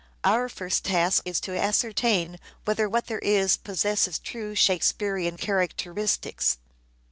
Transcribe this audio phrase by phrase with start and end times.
[0.23, 6.57] Our task is to ascertain whether what there is possesses true Shakespearean characteristics.